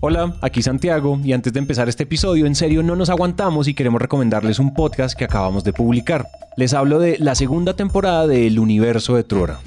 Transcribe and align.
Hola, 0.00 0.36
aquí 0.42 0.62
Santiago 0.62 1.18
y 1.24 1.32
antes 1.32 1.52
de 1.52 1.58
empezar 1.58 1.88
este 1.88 2.04
episodio, 2.04 2.46
en 2.46 2.54
serio 2.54 2.84
no 2.84 2.94
nos 2.94 3.10
aguantamos 3.10 3.66
y 3.66 3.74
queremos 3.74 4.00
recomendarles 4.00 4.60
un 4.60 4.72
podcast 4.72 5.18
que 5.18 5.24
acabamos 5.24 5.64
de 5.64 5.72
publicar. 5.72 6.28
Les 6.56 6.72
hablo 6.72 7.00
de 7.00 7.18
la 7.18 7.34
segunda 7.34 7.74
temporada 7.74 8.28
de 8.28 8.46
El 8.46 8.60
Universo 8.60 9.16
de 9.16 9.24
Truora. 9.24 9.58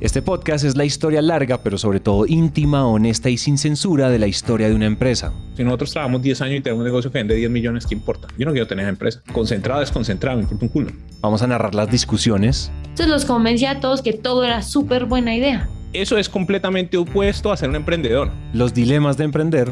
Este 0.00 0.22
podcast 0.22 0.64
es 0.64 0.76
la 0.76 0.84
historia 0.84 1.22
larga, 1.22 1.62
pero 1.62 1.78
sobre 1.78 2.00
todo 2.00 2.26
íntima, 2.26 2.84
honesta 2.84 3.30
y 3.30 3.38
sin 3.38 3.56
censura 3.56 4.10
de 4.10 4.18
la 4.18 4.26
historia 4.26 4.68
de 4.68 4.74
una 4.74 4.86
empresa. 4.86 5.32
Si 5.56 5.62
nosotros 5.62 5.92
trabajamos 5.92 6.22
10 6.22 6.40
años 6.42 6.58
y 6.58 6.60
tenemos 6.60 6.80
un 6.80 6.86
negocio 6.86 7.12
que 7.12 7.18
vende 7.18 7.36
10 7.36 7.48
millones, 7.52 7.86
¿qué 7.86 7.94
importa? 7.94 8.26
Yo 8.36 8.46
no 8.46 8.50
quiero 8.50 8.66
tener 8.66 8.88
empresa. 8.88 9.22
Concentrado, 9.32 9.78
desconcentrado, 9.78 10.36
me 10.36 10.42
importa 10.42 10.64
un 10.64 10.68
culo. 10.68 10.90
Vamos 11.20 11.42
a 11.42 11.46
narrar 11.46 11.76
las 11.76 11.88
discusiones. 11.88 12.72
Entonces 12.82 13.06
los 13.06 13.24
convencí 13.24 13.66
a 13.66 13.78
todos 13.78 14.02
que 14.02 14.14
todo 14.14 14.42
era 14.42 14.62
súper 14.62 15.04
buena 15.04 15.36
idea. 15.36 15.68
Eso 15.94 16.18
es 16.18 16.28
completamente 16.28 16.96
opuesto 16.96 17.52
a 17.52 17.56
ser 17.56 17.68
un 17.68 17.76
emprendedor. 17.76 18.28
Los 18.52 18.74
dilemas 18.74 19.16
de 19.16 19.22
emprender. 19.22 19.70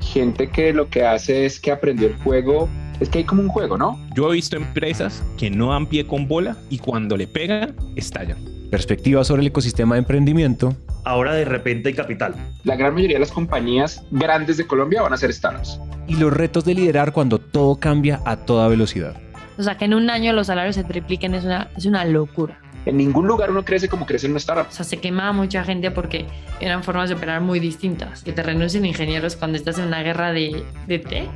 Gente 0.00 0.48
que 0.48 0.72
lo 0.72 0.88
que 0.88 1.04
hace 1.04 1.44
es 1.44 1.58
que 1.58 1.72
aprendió 1.72 2.06
el 2.06 2.14
juego. 2.18 2.68
Es 3.00 3.08
que 3.08 3.18
hay 3.18 3.24
como 3.24 3.42
un 3.42 3.48
juego, 3.48 3.76
¿no? 3.76 3.98
Yo 4.14 4.30
he 4.30 4.36
visto 4.36 4.56
empresas 4.56 5.24
que 5.36 5.50
no 5.50 5.70
dan 5.70 5.86
pie 5.86 6.06
con 6.06 6.28
bola 6.28 6.56
y 6.70 6.78
cuando 6.78 7.16
le 7.16 7.26
pegan, 7.26 7.74
estallan. 7.96 8.38
Perspectivas 8.70 9.26
sobre 9.26 9.42
el 9.42 9.48
ecosistema 9.48 9.96
de 9.96 10.02
emprendimiento. 10.02 10.76
Ahora 11.04 11.34
de 11.34 11.44
repente 11.44 11.88
hay 11.88 11.96
capital. 11.96 12.36
La 12.62 12.76
gran 12.76 12.94
mayoría 12.94 13.16
de 13.16 13.20
las 13.20 13.32
compañías 13.32 14.04
grandes 14.12 14.58
de 14.58 14.68
Colombia 14.68 15.02
van 15.02 15.14
a 15.14 15.16
ser 15.16 15.32
startups. 15.32 15.80
Y 16.06 16.14
los 16.14 16.32
retos 16.32 16.64
de 16.64 16.74
liderar 16.74 17.12
cuando 17.12 17.40
todo 17.40 17.74
cambia 17.74 18.20
a 18.24 18.36
toda 18.36 18.68
velocidad. 18.68 19.16
O 19.58 19.62
sea, 19.64 19.76
que 19.76 19.86
en 19.86 19.94
un 19.94 20.10
año 20.10 20.32
los 20.32 20.46
salarios 20.46 20.76
se 20.76 20.84
tripliquen 20.84 21.34
es 21.34 21.44
una, 21.44 21.70
es 21.76 21.86
una 21.86 22.04
locura. 22.04 22.60
En 22.86 22.96
ningún 22.96 23.26
lugar 23.26 23.50
uno 23.50 23.64
crece 23.64 23.88
como 23.88 24.06
crece 24.06 24.26
en 24.26 24.32
una 24.32 24.38
startup. 24.38 24.68
O 24.68 24.72
sea, 24.72 24.84
se 24.84 24.98
quemaba 24.98 25.32
mucha 25.32 25.64
gente 25.64 25.90
porque 25.90 26.24
eran 26.60 26.84
formas 26.84 27.08
de 27.08 27.16
operar 27.16 27.40
muy 27.40 27.58
distintas. 27.58 28.22
Que 28.22 28.32
te 28.32 28.44
renuncien 28.44 28.86
ingenieros 28.86 29.34
cuando 29.34 29.58
estás 29.58 29.78
en 29.78 29.86
una 29.86 30.02
guerra 30.02 30.32
de, 30.32 30.64
de 30.86 30.98
tech. 31.00 31.28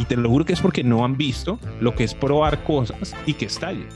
Y 0.00 0.04
te 0.04 0.16
lo 0.16 0.28
juro 0.28 0.44
que 0.44 0.52
es 0.52 0.60
porque 0.60 0.82
no 0.82 1.04
han 1.04 1.16
visto 1.16 1.60
lo 1.80 1.94
que 1.94 2.04
es 2.04 2.12
probar 2.12 2.64
cosas 2.64 3.14
y 3.24 3.34
que 3.34 3.46
estalle. 3.46 3.86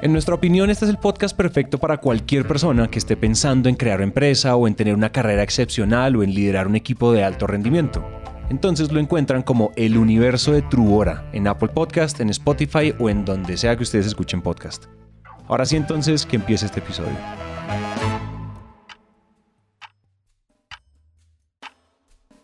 En 0.00 0.12
nuestra 0.12 0.36
opinión, 0.36 0.70
este 0.70 0.84
es 0.84 0.90
el 0.90 0.98
podcast 0.98 1.36
perfecto 1.36 1.78
para 1.78 1.96
cualquier 1.96 2.46
persona 2.46 2.86
que 2.88 3.00
esté 3.00 3.16
pensando 3.16 3.68
en 3.68 3.74
crear 3.74 4.00
empresa 4.02 4.54
o 4.54 4.68
en 4.68 4.76
tener 4.76 4.94
una 4.94 5.10
carrera 5.10 5.42
excepcional 5.42 6.14
o 6.14 6.22
en 6.22 6.32
liderar 6.32 6.68
un 6.68 6.76
equipo 6.76 7.12
de 7.12 7.24
alto 7.24 7.48
rendimiento. 7.48 8.06
Entonces 8.48 8.92
lo 8.92 9.00
encuentran 9.00 9.42
como 9.42 9.72
El 9.76 9.98
Universo 9.98 10.52
de 10.52 10.62
Truora 10.62 11.28
en 11.32 11.48
Apple 11.48 11.68
Podcast, 11.68 12.20
en 12.20 12.30
Spotify 12.30 12.94
o 12.98 13.10
en 13.10 13.24
donde 13.24 13.56
sea 13.56 13.76
que 13.76 13.82
ustedes 13.82 14.06
escuchen 14.06 14.40
podcast. 14.40 14.84
Ahora 15.48 15.66
sí 15.66 15.76
entonces 15.76 16.24
que 16.24 16.36
empiece 16.36 16.66
este 16.66 16.80
episodio. 16.80 17.16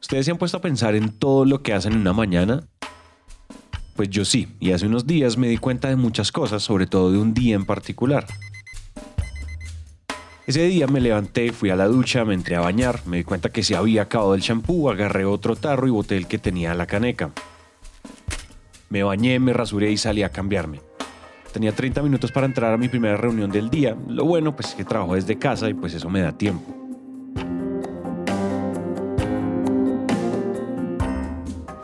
¿Ustedes 0.00 0.24
se 0.26 0.32
han 0.32 0.38
puesto 0.38 0.58
a 0.58 0.60
pensar 0.60 0.94
en 0.94 1.10
todo 1.10 1.44
lo 1.44 1.62
que 1.62 1.72
hacen 1.72 1.92
en 1.92 2.00
una 2.00 2.12
mañana? 2.12 2.64
Pues 3.94 4.10
yo 4.10 4.24
sí, 4.24 4.48
y 4.58 4.72
hace 4.72 4.86
unos 4.86 5.06
días 5.06 5.36
me 5.36 5.48
di 5.48 5.58
cuenta 5.58 5.88
de 5.88 5.96
muchas 5.96 6.32
cosas, 6.32 6.62
sobre 6.62 6.86
todo 6.86 7.12
de 7.12 7.18
un 7.18 7.32
día 7.32 7.54
en 7.54 7.64
particular. 7.64 8.26
Ese 10.44 10.66
día 10.66 10.88
me 10.88 11.00
levanté, 11.00 11.52
fui 11.52 11.70
a 11.70 11.76
la 11.76 11.86
ducha, 11.86 12.24
me 12.24 12.34
entré 12.34 12.56
a 12.56 12.60
bañar, 12.60 13.00
me 13.06 13.18
di 13.18 13.24
cuenta 13.24 13.50
que 13.50 13.62
se 13.62 13.76
había 13.76 14.02
acabado 14.02 14.34
el 14.34 14.42
champú, 14.42 14.90
agarré 14.90 15.24
otro 15.24 15.54
tarro 15.54 15.86
y 15.86 15.90
boté 15.90 16.16
el 16.16 16.26
que 16.26 16.38
tenía 16.38 16.74
la 16.74 16.86
caneca. 16.86 17.30
Me 18.88 19.04
bañé, 19.04 19.38
me 19.38 19.52
rasuré 19.52 19.92
y 19.92 19.96
salí 19.96 20.24
a 20.24 20.30
cambiarme. 20.30 20.80
Tenía 21.52 21.70
30 21.72 22.02
minutos 22.02 22.32
para 22.32 22.46
entrar 22.46 22.72
a 22.72 22.76
mi 22.76 22.88
primera 22.88 23.16
reunión 23.16 23.52
del 23.52 23.70
día. 23.70 23.96
Lo 24.08 24.24
bueno 24.24 24.56
pues 24.56 24.70
es 24.70 24.74
que 24.74 24.84
trabajo 24.84 25.14
desde 25.14 25.38
casa 25.38 25.68
y 25.68 25.74
pues 25.74 25.94
eso 25.94 26.10
me 26.10 26.20
da 26.20 26.32
tiempo. 26.32 26.81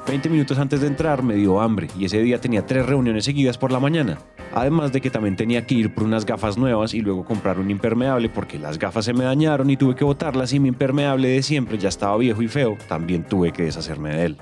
Veinte 0.08 0.30
minutos 0.30 0.58
antes 0.58 0.80
de 0.80 0.86
entrar 0.86 1.22
me 1.22 1.34
dio 1.34 1.60
hambre 1.60 1.88
y 1.98 2.06
ese 2.06 2.22
día 2.22 2.40
tenía 2.40 2.64
tres 2.64 2.86
reuniones 2.86 3.26
seguidas 3.26 3.58
por 3.58 3.70
la 3.70 3.78
mañana. 3.78 4.16
Además 4.54 4.90
de 4.90 5.02
que 5.02 5.10
también 5.10 5.36
tenía 5.36 5.66
que 5.66 5.74
ir 5.74 5.94
por 5.94 6.04
unas 6.04 6.24
gafas 6.24 6.56
nuevas 6.56 6.94
y 6.94 7.02
luego 7.02 7.26
comprar 7.26 7.58
un 7.58 7.70
impermeable 7.70 8.30
porque 8.30 8.58
las 8.58 8.78
gafas 8.78 9.04
se 9.04 9.12
me 9.12 9.24
dañaron 9.24 9.68
y 9.68 9.76
tuve 9.76 9.94
que 9.94 10.04
botarlas 10.04 10.54
y 10.54 10.60
mi 10.60 10.68
impermeable 10.68 11.28
de 11.28 11.42
siempre 11.42 11.76
ya 11.76 11.90
estaba 11.90 12.16
viejo 12.16 12.40
y 12.40 12.48
feo, 12.48 12.78
también 12.88 13.22
tuve 13.22 13.52
que 13.52 13.64
deshacerme 13.64 14.16
de 14.16 14.24
él. 14.24 14.36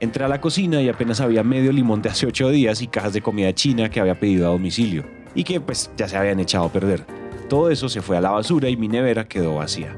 Entré 0.00 0.24
a 0.24 0.28
la 0.28 0.40
cocina 0.40 0.82
y 0.82 0.88
apenas 0.88 1.20
había 1.20 1.44
medio 1.44 1.70
limón 1.70 2.02
de 2.02 2.08
hace 2.08 2.26
ocho 2.26 2.50
días 2.50 2.82
y 2.82 2.88
cajas 2.88 3.12
de 3.12 3.22
comida 3.22 3.54
china 3.54 3.88
que 3.88 4.00
había 4.00 4.18
pedido 4.18 4.48
a 4.48 4.50
domicilio 4.50 5.04
y 5.32 5.44
que 5.44 5.60
pues 5.60 5.92
ya 5.96 6.08
se 6.08 6.16
habían 6.16 6.40
echado 6.40 6.64
a 6.64 6.72
perder. 6.72 7.06
Todo 7.48 7.70
eso 7.70 7.88
se 7.88 8.02
fue 8.02 8.16
a 8.16 8.20
la 8.20 8.32
basura 8.32 8.68
y 8.68 8.76
mi 8.76 8.88
nevera 8.88 9.28
quedó 9.28 9.54
vacía. 9.54 9.96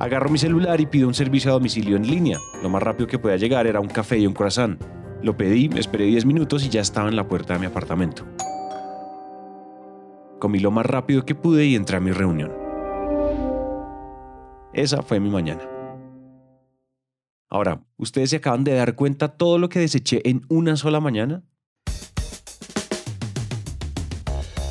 Agarro 0.00 0.30
mi 0.30 0.38
celular 0.38 0.80
y 0.80 0.86
pido 0.86 1.08
un 1.08 1.12
servicio 1.12 1.50
a 1.50 1.52
domicilio 1.52 1.94
en 1.98 2.06
línea. 2.06 2.38
Lo 2.62 2.70
más 2.70 2.82
rápido 2.82 3.06
que 3.06 3.18
podía 3.18 3.36
llegar 3.36 3.66
era 3.66 3.80
un 3.80 3.88
café 3.88 4.18
y 4.18 4.26
un 4.26 4.32
croissant. 4.32 4.82
Lo 5.22 5.36
pedí, 5.36 5.68
me 5.68 5.78
esperé 5.78 6.06
10 6.06 6.24
minutos 6.24 6.64
y 6.64 6.70
ya 6.70 6.80
estaba 6.80 7.10
en 7.10 7.16
la 7.16 7.28
puerta 7.28 7.52
de 7.52 7.60
mi 7.60 7.66
apartamento. 7.66 8.24
Comí 10.38 10.58
lo 10.58 10.70
más 10.70 10.86
rápido 10.86 11.26
que 11.26 11.34
pude 11.34 11.66
y 11.66 11.74
entré 11.74 11.98
a 11.98 12.00
mi 12.00 12.12
reunión. 12.12 12.50
Esa 14.72 15.02
fue 15.02 15.20
mi 15.20 15.28
mañana. 15.28 15.68
Ahora, 17.50 17.84
¿ustedes 17.98 18.30
se 18.30 18.36
acaban 18.36 18.64
de 18.64 18.72
dar 18.72 18.94
cuenta 18.94 19.28
todo 19.28 19.58
lo 19.58 19.68
que 19.68 19.80
deseché 19.80 20.26
en 20.26 20.46
una 20.48 20.76
sola 20.76 21.00
mañana? 21.00 21.42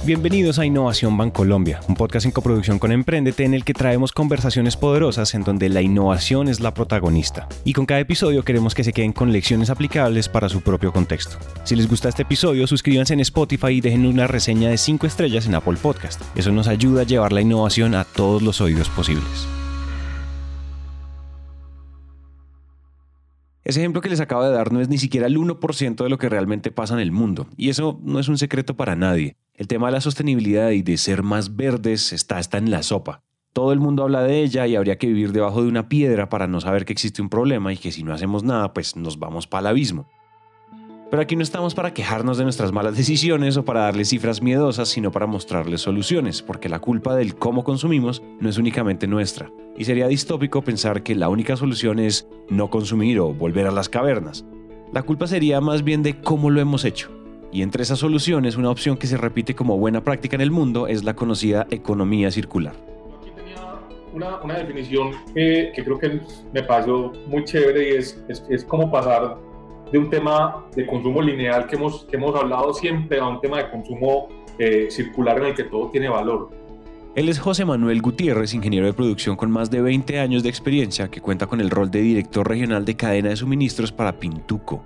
Bienvenidos 0.10 0.58
a 0.58 0.66
Innovación 0.66 1.16
Bancolombia, 1.16 1.82
un 1.88 1.94
podcast 1.94 2.26
en 2.26 2.32
coproducción 2.32 2.80
con 2.80 2.92
Emprendete 2.92 3.44
en 3.44 3.54
el 3.54 3.64
que 3.64 3.76
traemos 3.76 4.12
conversaciones 4.12 4.76
poderosas 4.76 5.36
en 5.36 5.44
donde 5.44 5.70
la 5.70 5.84
innovación 5.84 6.48
es 6.48 6.62
la 6.62 6.74
protagonista. 6.74 7.48
Y 7.64 7.74
con 7.74 7.86
cada 7.86 8.00
episodio 8.00 8.44
queremos 8.44 8.74
que 8.74 8.84
se 8.84 8.92
queden 8.92 9.14
con 9.14 9.32
lecciones 9.32 9.70
aplicables 9.70 10.28
para 10.28 10.50
su 10.50 10.62
propio 10.62 10.92
contexto. 10.92 11.38
Si 11.64 11.76
les 11.76 11.88
gusta 11.88 12.10
este 12.10 12.24
episodio, 12.24 12.66
suscríbanse 12.66 13.14
en 13.14 13.20
Spotify 13.20 13.68
y 13.68 13.82
dejen 13.82 14.08
una 14.08 14.26
reseña 14.26 14.70
de 14.70 14.80
5 14.80 15.06
estrellas 15.06 15.46
en 15.46 15.54
Apple 15.54 15.78
Podcast. 15.80 16.20
Eso 16.36 16.52
nos 16.52 16.68
ayuda 16.68 17.02
a 17.02 17.06
llevar 17.06 17.32
la 17.32 17.42
innovación 17.42 17.94
a 17.94 18.04
todos 18.04 18.42
los 18.42 18.62
oídos 18.62 18.90
posibles. 18.90 19.59
Ese 23.70 23.82
ejemplo 23.82 24.02
que 24.02 24.10
les 24.10 24.20
acabo 24.20 24.44
de 24.44 24.50
dar 24.50 24.74
no 24.74 24.82
es 24.82 24.90
ni 24.90 24.98
siquiera 24.98 25.28
el 25.28 25.38
1% 25.38 26.04
de 26.04 26.10
lo 26.10 26.18
que 26.18 26.28
realmente 26.28 26.72
pasa 26.72 26.96
en 26.96 27.02
el 27.02 27.12
mundo, 27.12 27.46
y 27.56 27.70
eso 27.70 28.00
no 28.02 28.18
es 28.18 28.28
un 28.28 28.40
secreto 28.40 28.76
para 28.76 28.96
nadie. 28.96 29.36
El 29.54 29.68
tema 29.68 29.86
de 29.86 29.92
la 29.92 30.02
sostenibilidad 30.02 30.72
y 30.72 30.82
de 30.82 30.98
ser 30.98 31.22
más 31.22 31.56
verdes 31.56 32.12
está 32.12 32.40
hasta 32.40 32.58
en 32.58 32.72
la 32.72 32.82
sopa. 32.82 33.22
Todo 33.54 33.72
el 33.72 33.80
mundo 33.80 34.02
habla 34.02 34.24
de 34.24 34.42
ella 34.42 34.66
y 34.66 34.76
habría 34.76 34.98
que 34.98 35.06
vivir 35.06 35.34
debajo 35.34 35.62
de 35.62 35.68
una 35.68 35.88
piedra 35.88 36.30
para 36.30 36.48
no 36.48 36.60
saber 36.60 36.84
que 36.84 36.94
existe 36.94 37.22
un 37.22 37.30
problema 37.30 37.72
y 37.72 37.78
que 37.78 37.92
si 37.92 38.02
no 38.02 38.12
hacemos 38.12 38.42
nada, 38.42 38.74
pues 38.74 38.96
nos 38.96 39.20
vamos 39.20 39.46
para 39.46 39.62
el 39.62 39.68
abismo. 39.68 40.08
Pero 41.10 41.24
aquí 41.24 41.36
no 41.36 41.42
estamos 41.42 41.74
para 41.74 41.92
quejarnos 41.92 42.38
de 42.38 42.44
nuestras 42.44 42.72
malas 42.72 42.96
decisiones 42.96 43.58
o 43.58 43.66
para 43.66 43.82
darles 43.82 44.10
cifras 44.10 44.44
miedosas, 44.44 44.90
sino 44.90 45.12
para 45.12 45.26
mostrarles 45.26 45.82
soluciones, 45.82 46.44
porque 46.44 46.70
la 46.70 46.80
culpa 46.80 47.16
del 47.16 47.34
cómo 47.34 47.64
consumimos 47.64 48.22
no 48.40 48.48
es 48.48 48.60
únicamente 48.60 49.08
nuestra. 49.08 49.52
Y 49.76 49.86
sería 49.86 50.08
distópico 50.08 50.62
pensar 50.62 51.02
que 51.02 51.16
la 51.16 51.30
única 51.30 51.56
solución 51.56 51.98
es 51.98 52.28
no 52.50 52.70
consumir 52.70 53.20
o 53.20 53.34
volver 53.34 53.66
a 53.66 53.72
las 53.72 53.90
cavernas. 53.90 54.46
La 54.94 55.02
culpa 55.02 55.26
sería 55.26 55.60
más 55.62 55.84
bien 55.84 56.04
de 56.04 56.22
cómo 56.22 56.52
lo 56.52 56.62
hemos 56.62 56.86
hecho. 56.86 57.10
Y 57.52 57.64
entre 57.64 57.82
esas 57.82 57.98
soluciones, 57.98 58.56
una 58.56 58.70
opción 58.70 58.96
que 58.96 59.08
se 59.08 59.18
repite 59.18 59.56
como 59.56 59.80
buena 59.80 60.04
práctica 60.04 60.36
en 60.36 60.42
el 60.42 60.52
mundo 60.52 60.86
es 60.86 61.04
la 61.04 61.16
conocida 61.16 61.66
economía 61.72 62.30
circular. 62.30 62.76
Aquí 63.20 63.32
tenía 63.36 64.38
una, 64.44 64.60
definición 64.60 65.14
que, 65.34 65.72
que, 65.76 65.84
creo 65.84 65.98
que 65.98 66.22
me 66.54 66.62
pasó 66.62 67.12
muy 67.26 67.44
chévere 67.46 67.96
y 67.96 67.98
es, 67.98 68.24
es, 68.28 68.46
es 68.48 68.64
como 68.64 68.92
pasar 68.92 69.49
de 69.92 69.98
un 69.98 70.10
tema 70.10 70.66
de 70.76 70.86
consumo 70.86 71.22
lineal 71.22 71.68
que 71.68 71.76
hemos, 71.76 72.06
que 72.06 72.18
hemos 72.18 72.36
hablado 72.36 72.74
siempre 72.74 73.20
a 73.20 73.28
un 73.28 73.42
tema 73.42 73.58
de 73.58 73.70
consumo 73.70 74.28
eh, 74.58 74.88
circular 74.90 75.38
en 75.40 75.46
el 75.46 75.56
que 75.56 75.64
todo 75.64 75.90
tiene 75.90 76.10
valor. 76.10 76.50
Él 77.16 77.28
es 77.28 77.40
José 77.40 77.66
Manuel 77.66 78.02
Gutiérrez, 78.02 78.54
ingeniero 78.54 78.86
de 78.86 78.94
producción 78.94 79.36
con 79.36 79.50
más 79.50 79.72
de 79.72 79.82
20 79.82 80.20
años 80.20 80.44
de 80.44 80.50
experiencia, 80.50 81.10
que 81.10 81.22
cuenta 81.22 81.48
con 81.48 81.60
el 81.60 81.70
rol 81.70 81.90
de 81.90 82.02
director 82.02 82.48
regional 82.48 82.86
de 82.86 82.96
cadena 82.96 83.30
de 83.30 83.36
suministros 83.36 83.92
para 83.92 84.20
Pintuco. 84.20 84.84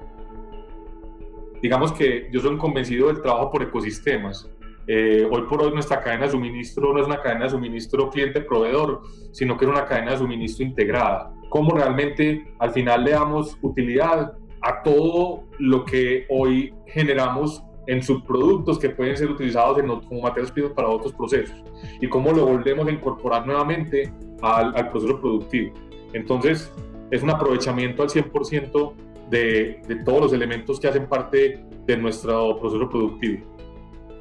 Digamos 1.62 1.92
que 1.92 2.30
yo 2.32 2.40
soy 2.40 2.58
convencido 2.58 3.08
del 3.08 3.22
trabajo 3.22 3.52
por 3.52 3.64
ecosistemas. 3.64 4.50
Eh, 4.88 5.28
hoy 5.30 5.44
por 5.50 5.64
hoy 5.64 5.74
nuestra 5.74 6.02
cadena 6.02 6.26
de 6.26 6.32
suministro 6.32 6.94
no 6.94 7.00
es 7.00 7.08
una 7.08 7.22
cadena 7.22 7.46
de 7.46 7.52
suministro 7.52 8.10
cliente-proveedor, 8.10 9.02
sino 9.32 9.58
que 9.58 9.66
es 9.66 9.72
una 9.72 9.86
cadena 9.86 10.12
de 10.12 10.18
suministro 10.18 10.66
integrada. 10.66 11.34
Cómo 11.50 11.76
realmente 11.76 12.54
al 12.60 12.72
final 12.72 13.04
le 13.04 13.12
damos 13.12 13.58
utilidad 13.62 14.34
a 14.64 14.82
todo 14.82 15.44
lo 15.60 15.86
que 15.86 16.26
hoy 16.30 16.74
generamos 16.88 17.64
en 17.88 18.02
subproductos 18.02 18.80
que 18.80 18.90
pueden 18.90 19.18
ser 19.18 19.30
utilizados 19.30 19.78
en, 19.78 19.88
como 19.88 20.22
materias 20.22 20.52
primas 20.52 20.72
para 20.72 20.88
otros 20.88 21.14
procesos 21.14 21.56
y 22.00 22.08
cómo 22.08 22.32
lo 22.32 22.46
volvemos 22.46 22.88
a 22.88 22.92
incorporar 22.92 23.46
nuevamente 23.46 24.12
al, 24.42 24.74
al 24.76 24.90
proceso 24.90 25.20
productivo. 25.20 25.74
Entonces, 26.14 26.72
es 27.12 27.22
un 27.22 27.30
aprovechamiento 27.30 28.04
al 28.04 28.10
100% 28.10 28.94
de, 29.30 29.82
de 29.88 29.96
todos 30.04 30.22
los 30.22 30.34
elementos 30.34 30.80
que 30.80 30.88
hacen 30.88 31.08
parte 31.08 31.64
de 31.86 31.98
nuestro 31.98 32.58
proceso 32.60 32.90
productivo. 32.90 33.44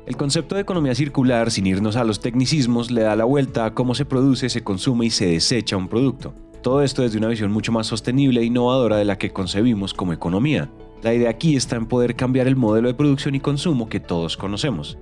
El 0.07 0.17
concepto 0.17 0.57
de 0.57 0.63
economía 0.63 0.97
circular, 0.97 1.53
sin 1.53 1.67
irnos 1.67 1.95
a 1.95 2.03
los 2.03 2.19
tecnicismos, 2.19 2.91
le 2.91 3.03
da 3.03 3.15
la 3.15 3.25
vuelta 3.25 3.67
a 3.67 3.75
cómo 3.75 3.95
se 3.95 4.05
produce, 4.05 4.49
se 4.49 4.65
consume 4.65 5.07
y 5.07 5.11
se 5.11 5.27
desecha 5.27 5.77
un 5.77 5.87
producto. 5.87 6.35
Todo 6.63 6.83
esto 6.83 7.03
desde 7.03 7.19
una 7.19 7.27
visión 7.27 7.51
mucho 7.51 7.73
más 7.73 7.89
sostenible 7.89 8.41
e 8.41 8.45
innovadora 8.45 8.97
de 8.97 9.05
la 9.05 9.19
que 9.19 9.33
concebimos 9.33 9.95
como 9.95 10.13
economía. 10.13 10.71
La 11.03 11.13
idea 11.13 11.29
aquí 11.29 11.57
está 11.57 11.75
en 11.75 11.87
poder 11.87 12.15
cambiar 12.15 12.47
el 12.47 12.55
modelo 12.55 12.87
de 12.87 12.95
producción 12.95 13.35
y 13.35 13.41
consumo 13.41 13.89
que 13.89 13.99
todos 13.99 14.37
conocemos. 14.37 14.97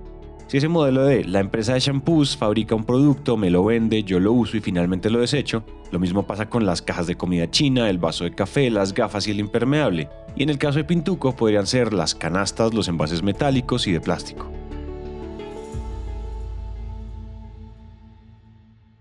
Si 0.47 0.57
ese 0.57 0.67
modelo 0.67 1.05
de 1.05 1.23
la 1.23 1.39
empresa 1.39 1.75
de 1.75 1.79
shampoos 1.79 2.35
fabrica 2.35 2.73
un 2.73 2.83
producto, 2.83 3.37
me 3.37 3.51
lo 3.51 3.63
vende, 3.63 4.03
yo 4.03 4.19
lo 4.19 4.33
uso 4.33 4.57
y 4.57 4.59
finalmente 4.59 5.11
lo 5.11 5.19
desecho, 5.19 5.63
lo 5.91 5.99
mismo 5.99 6.25
pasa 6.25 6.49
con 6.49 6.65
las 6.65 6.81
cajas 6.81 7.05
de 7.05 7.15
comida 7.15 7.51
china, 7.51 7.91
el 7.91 7.99
vaso 7.99 8.23
de 8.23 8.33
café, 8.33 8.71
las 8.71 8.93
gafas 8.95 9.27
y 9.27 9.31
el 9.31 9.39
impermeable. 9.39 10.09
Y 10.35 10.41
en 10.41 10.49
el 10.49 10.57
caso 10.57 10.79
de 10.79 10.83
Pintuco 10.83 11.35
podrían 11.35 11.67
ser 11.67 11.93
las 11.93 12.15
canastas, 12.15 12.73
los 12.73 12.87
envases 12.87 13.21
metálicos 13.21 13.85
y 13.85 13.91
de 13.91 14.01
plástico. 14.01 14.51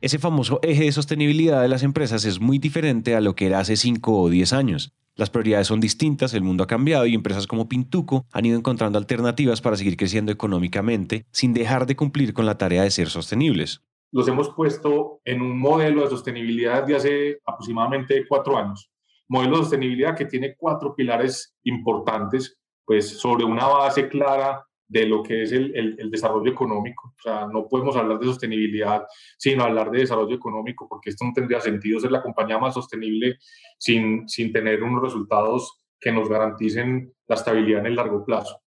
Ese 0.03 0.19
famoso 0.19 0.61
eje 0.63 0.85
de 0.85 0.93
sostenibilidad 0.93 1.61
de 1.61 1.69
las 1.69 1.83
empresas 1.83 2.25
es 2.25 2.41
muy 2.41 2.59
diferente 2.59 3.15
a 3.15 3.21
lo 3.21 3.35
que 3.35 3.47
era 3.47 3.59
hace 3.61 3.77
5 3.77 4.19
o 4.19 4.31
10 4.31 4.55
años. 4.55 4.95
Las 5.15 5.29
prioridades 5.29 5.67
son 5.67 5.79
distintas, 5.79 6.33
el 6.33 6.43
mundo 6.43 6.65
ha 6.65 6.67
cambiado 6.67 7.05
y 7.05 7.15
empresas 7.15 7.47
como 7.47 7.69
Pintuco 7.69 8.25
han 8.33 8.47
ido 8.47 8.57
encontrando 8.57 8.99
alternativas 8.99 9.61
para 9.61 9.77
seguir 9.77 9.99
creciendo 9.99 10.33
económicamente 10.33 11.27
sin 11.33 11.53
dejar 11.53 11.85
de 11.85 11.97
cumplir 11.97 12.33
con 12.33 12.47
la 12.47 12.57
tarea 12.57 12.83
de 12.83 12.91
ser 12.91 13.11
sostenibles. 13.11 13.83
Los 14.11 14.27
hemos 14.27 14.49
puesto 14.55 15.21
en 15.27 15.43
un 15.43 15.59
modelo 15.59 16.03
de 16.03 16.09
sostenibilidad 16.09 16.85
de 16.85 16.97
hace 16.97 17.39
aproximadamente 17.45 18.25
cuatro 18.27 18.57
años. 18.57 18.91
Modelo 19.29 19.59
de 19.59 19.65
sostenibilidad 19.65 20.17
que 20.17 20.25
tiene 20.25 20.55
cuatro 20.57 20.95
pilares 20.95 21.55
importantes, 21.65 22.59
pues 22.87 23.21
sobre 23.21 23.45
una 23.45 23.67
base 23.67 24.09
clara 24.09 24.65
de 24.91 25.07
lo 25.07 25.23
que 25.23 25.45
es 25.45 25.53
el, 25.53 25.73
el, 25.77 26.11
desarrollo 26.11 26.51
económico. 26.51 27.15
O 27.17 27.23
sea, 27.23 27.47
no 27.47 27.69
podemos 27.69 27.95
hablar 27.95 28.19
de 28.19 28.27
sostenibilidad 28.27 29.07
sin 29.39 29.61
hablar 29.61 29.89
de 29.89 30.01
desarrollo 30.01 30.35
económico, 30.35 30.89
porque 30.89 31.11
esto 31.11 31.25
no 31.25 31.33
tendría 31.33 31.61
sentido 31.61 32.01
ser 32.01 32.11
la 32.11 32.21
compañía 32.21 32.59
más 32.59 32.75
sostenible 32.75 33.39
sin, 33.79 34.29
sin 34.29 34.53
tener 34.53 34.83
unos 34.83 35.01
resultados 35.05 35.81
que 36.01 36.11
nos 36.11 36.29
garanticen 36.29 37.15
la 37.29 37.37
estabilidad 37.37 37.81
en 37.81 37.87
el 37.87 37.97
largo 37.97 38.25
plazo. 38.25 38.61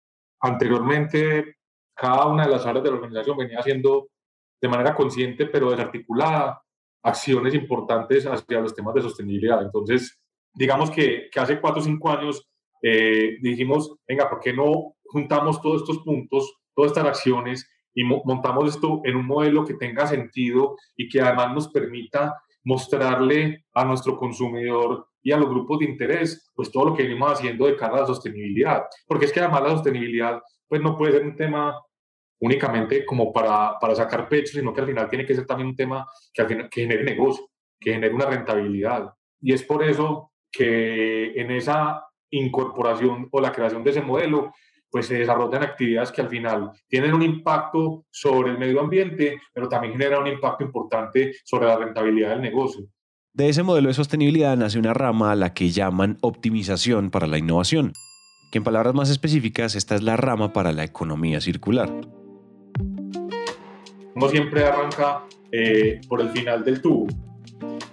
Anteriormente, 0.41 1.57
cada 1.95 2.27
una 2.27 2.45
de 2.45 2.51
las 2.51 2.67
áreas 2.67 2.85
de 2.85 2.91
la 2.91 2.97
organización 2.97 3.39
venía 3.39 3.61
haciendo 3.61 4.11
de 4.61 4.69
manera 4.69 4.95
consciente, 4.95 5.47
pero 5.47 5.71
desarticulada, 5.71 6.63
acciones 7.03 7.55
importantes 7.55 8.27
hacia 8.27 8.61
los 8.61 8.75
temas 8.75 8.95
de 8.95 9.01
sostenibilidad. 9.01 9.63
Entonces, 9.63 10.21
digamos 10.53 10.91
que, 10.91 11.31
que 11.33 11.41
hace 11.41 11.59
cuatro 11.59 11.81
o 11.81 11.85
cinco 11.85 12.11
años 12.11 12.50
eh, 12.83 13.37
dijimos, 13.41 13.97
venga, 14.07 14.29
¿por 14.29 14.41
qué 14.41 14.53
no 14.53 14.95
juntamos 15.05 15.61
todos 15.61 15.83
estos 15.83 15.99
puntos, 15.99 16.55
todas 16.75 16.93
estas 16.93 17.07
acciones 17.07 17.69
y 17.95 18.05
montamos 18.05 18.75
esto 18.75 19.01
en 19.05 19.17
un 19.17 19.27
modelo 19.27 19.65
que 19.65 19.75
tenga 19.75 20.07
sentido 20.07 20.77
y 20.97 21.09
que 21.09 21.21
además 21.21 21.53
nos 21.53 21.69
permita 21.69 22.35
mostrarle 22.65 23.65
a 23.75 23.85
nuestro 23.85 24.17
consumidor 24.17 25.09
y 25.23 25.33
a 25.33 25.37
los 25.37 25.49
grupos 25.49 25.81
de 25.81 25.87
interés, 25.87 26.51
pues 26.55 26.71
todo 26.71 26.87
lo 26.87 26.95
que 26.95 27.03
venimos 27.03 27.33
haciendo 27.33 27.67
de 27.67 27.77
cara 27.77 27.97
a 27.97 28.01
la 28.01 28.07
sostenibilidad. 28.07 28.85
Porque 29.07 29.27
es 29.27 29.33
que 29.33 29.41
además 29.41 29.63
la 29.63 29.71
sostenibilidad, 29.71 30.41
pues 30.67 30.81
no 30.81 30.97
puede 30.97 31.13
ser 31.13 31.25
un 31.25 31.37
tema 31.37 31.79
únicamente 32.41 33.05
como 33.05 33.33
para, 33.33 33.79
para 33.79 33.95
sacar 33.95 34.29
pecho, 34.29 34.59
sino 34.59 34.73
que 34.73 34.81
al 34.81 34.87
final 34.87 35.09
tiene 35.09 35.27
que 35.27 35.35
ser 35.35 35.47
también 35.47 35.69
un 35.69 35.77
tema 35.77 36.07
que 36.33 36.43
al 36.43 36.49
final 36.49 36.71
que 36.71 36.83
genere 36.83 37.05
negocio, 37.05 37.51
que 37.79 37.93
genere 37.93 38.15
una 38.15 38.27
rentabilidad. 38.27 39.13
Y 39.41 39.53
es 39.53 39.63
por 39.63 39.85
eso 39.85 40.33
que 40.51 41.33
en 41.39 41.51
esa 41.51 42.05
incorporación 42.31 43.29
o 43.31 43.41
la 43.41 43.53
creación 43.53 43.83
de 43.85 43.91
ese 43.91 44.03
modelo, 44.03 44.53
pues 44.91 45.07
se 45.07 45.15
desarrollan 45.15 45.63
actividades 45.63 46.11
que 46.11 46.21
al 46.21 46.29
final 46.29 46.73
tienen 46.89 47.15
un 47.15 47.23
impacto 47.23 48.05
sobre 48.11 48.51
el 48.51 48.59
medio 48.59 48.81
ambiente, 48.81 49.41
pero 49.53 49.69
también 49.69 49.93
generan 49.93 50.23
un 50.23 50.29
impacto 50.29 50.65
importante 50.65 51.33
sobre 51.45 51.67
la 51.67 51.77
rentabilidad 51.77 52.31
del 52.31 52.43
negocio. 52.43 52.87
De 53.33 53.49
ese 53.49 53.63
modelo 53.63 53.89
de 53.89 53.95
sostenibilidad 53.95 54.57
nace 54.57 54.79
una 54.79 54.93
rama 54.93 55.31
a 55.31 55.37
la 55.37 55.55
que 55.55 55.71
llaman 55.71 56.19
optimización 56.21 57.11
para 57.11 57.29
la 57.29 57.39
innovación, 57.39 57.93
que 58.51 58.59
en 58.59 58.65
palabras 58.65 58.95
más 58.95 59.09
específicas 59.11 59.77
esta 59.77 59.95
es 59.95 60.03
la 60.03 60.17
rama 60.17 60.53
para 60.53 60.73
la 60.73 60.83
economía 60.83 61.41
circular. 61.41 61.89
Uno 64.17 64.29
siempre 64.29 64.65
arranca 64.65 65.25
eh, 65.53 66.01
por 66.09 66.21
el 66.21 66.31
final 66.31 66.65
del 66.65 66.83
tubo, 66.83 67.07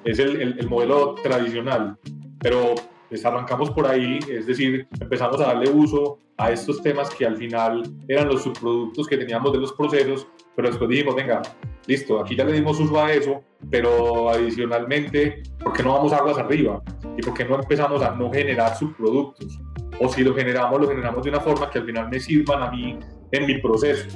es 0.03 0.17
el, 0.17 0.41
el 0.41 0.67
modelo 0.67 1.13
tradicional, 1.21 1.99
pero 2.39 2.73
pues 3.09 3.25
arrancamos 3.25 3.71
por 3.71 3.87
ahí, 3.87 4.19
es 4.29 4.47
decir, 4.47 4.87
empezamos 4.99 5.39
a 5.41 5.47
darle 5.47 5.69
uso 5.69 6.19
a 6.37 6.51
estos 6.51 6.81
temas 6.81 7.09
que 7.09 7.25
al 7.25 7.37
final 7.37 7.83
eran 8.07 8.27
los 8.27 8.43
subproductos 8.43 9.07
que 9.07 9.17
teníamos 9.17 9.51
de 9.51 9.59
los 9.59 9.73
procesos, 9.73 10.27
pero 10.55 10.69
después 10.69 10.89
dijimos, 10.89 11.15
venga, 11.15 11.41
listo, 11.87 12.19
aquí 12.19 12.35
ya 12.35 12.43
le 12.43 12.53
dimos 12.53 12.79
uso 12.79 12.99
a 12.99 13.11
eso, 13.11 13.41
pero 13.69 14.29
adicionalmente, 14.29 15.41
¿por 15.63 15.73
qué 15.73 15.83
no 15.83 15.93
vamos 15.93 16.13
aguas 16.13 16.37
arriba? 16.37 16.81
¿Y 17.17 17.21
por 17.21 17.33
qué 17.33 17.45
no 17.45 17.55
empezamos 17.55 18.01
a 18.01 18.11
no 18.11 18.31
generar 18.31 18.75
subproductos? 18.77 19.59
O 19.99 20.09
si 20.09 20.23
lo 20.23 20.35
generamos, 20.35 20.79
lo 20.79 20.87
generamos 20.87 21.23
de 21.23 21.29
una 21.29 21.39
forma 21.39 21.69
que 21.69 21.79
al 21.79 21.85
final 21.85 22.09
me 22.09 22.19
sirvan 22.19 22.61
a 22.61 22.71
mí 22.71 22.99
en 23.31 23.45
mi 23.45 23.57
proceso. 23.59 24.07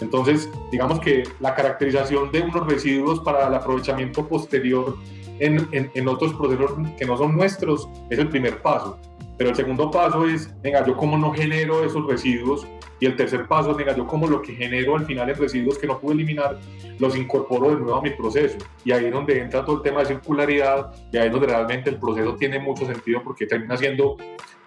Entonces, 0.00 0.50
digamos 0.70 1.00
que 1.00 1.22
la 1.40 1.54
caracterización 1.54 2.32
de 2.32 2.42
unos 2.42 2.66
residuos 2.66 3.20
para 3.20 3.46
el 3.46 3.54
aprovechamiento 3.54 4.26
posterior 4.28 4.96
en, 5.42 6.08
otros 6.08 6.34
procesos 6.34 6.72
que 6.96 7.04
no 7.04 7.16
son 7.16 7.36
nuestros, 7.36 7.88
es 8.10 8.18
el 8.18 8.28
primer 8.28 8.62
paso. 8.62 8.98
Pero 9.36 9.50
el 9.50 9.56
segundo 9.56 9.90
paso 9.90 10.26
es, 10.26 10.54
venga, 10.62 10.86
yo 10.86 10.96
cómo 10.96 11.18
no 11.18 11.32
genero 11.32 11.84
esos 11.84 12.06
residuos. 12.06 12.66
Y 13.00 13.06
el 13.06 13.16
tercer 13.16 13.48
paso 13.48 13.74
venga, 13.74 13.96
yo 13.96 14.06
cómo 14.06 14.28
lo 14.28 14.40
que 14.40 14.54
genero 14.54 14.96
al 14.96 15.04
final 15.04 15.28
en 15.28 15.36
residuos 15.36 15.76
que 15.76 15.88
no 15.88 15.98
pude 15.98 16.14
eliminar, 16.14 16.60
los 17.00 17.16
incorporo 17.16 17.70
de 17.70 17.76
nuevo 17.76 17.96
a 17.96 18.02
mi 18.02 18.10
proceso. 18.10 18.58
Y 18.84 18.92
ahí 18.92 19.06
es 19.06 19.12
donde 19.12 19.40
entra 19.40 19.64
todo 19.64 19.76
el 19.76 19.82
tema 19.82 20.00
de 20.00 20.06
circularidad 20.06 20.92
y 21.10 21.16
ahí 21.16 21.26
es 21.26 21.32
donde 21.32 21.48
realmente 21.48 21.90
el 21.90 21.98
proceso 21.98 22.36
tiene 22.36 22.60
mucho 22.60 22.86
sentido 22.86 23.20
porque 23.24 23.46
termina 23.46 23.76
siendo 23.76 24.16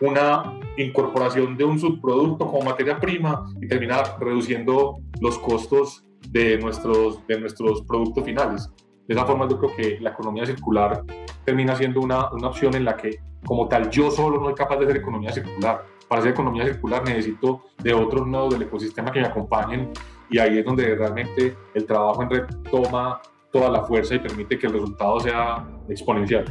una 0.01 0.59
incorporación 0.75 1.55
de 1.55 1.63
un 1.63 1.79
subproducto 1.79 2.47
como 2.47 2.65
materia 2.65 2.99
prima 2.99 3.45
y 3.61 3.67
termina 3.69 4.03
reduciendo 4.19 4.97
los 5.21 5.39
costos 5.39 6.03
de 6.29 6.57
nuestros, 6.57 7.25
de 7.27 7.39
nuestros 7.39 7.83
productos 7.83 8.25
finales. 8.25 8.69
De 9.07 9.13
esa 9.13 9.25
forma 9.25 9.47
yo 9.47 9.59
creo 9.59 9.75
que 9.75 9.99
la 9.99 10.11
economía 10.11 10.45
circular 10.45 11.03
termina 11.43 11.75
siendo 11.75 12.01
una, 12.01 12.31
una 12.31 12.47
opción 12.47 12.75
en 12.75 12.85
la 12.85 12.97
que 12.97 13.19
como 13.45 13.67
tal 13.67 13.89
yo 13.89 14.09
solo 14.09 14.39
no 14.39 14.45
soy 14.45 14.55
capaz 14.55 14.77
de 14.77 14.85
hacer 14.85 14.97
economía 14.97 15.31
circular. 15.31 15.83
Para 16.07 16.19
hacer 16.19 16.33
economía 16.33 16.65
circular 16.65 17.03
necesito 17.03 17.63
de 17.81 17.93
otros 17.93 18.27
nodos 18.27 18.53
del 18.53 18.63
ecosistema 18.63 19.11
que 19.11 19.21
me 19.21 19.27
acompañen 19.27 19.91
y 20.29 20.39
ahí 20.39 20.59
es 20.59 20.65
donde 20.65 20.95
realmente 20.95 21.55
el 21.73 21.85
trabajo 21.85 22.23
en 22.23 22.29
red 22.29 22.43
toma 22.71 23.21
toda 23.51 23.69
la 23.69 23.83
fuerza 23.83 24.15
y 24.15 24.19
permite 24.19 24.57
que 24.57 24.67
el 24.67 24.73
resultado 24.73 25.19
sea 25.19 25.65
exponencial. 25.87 26.45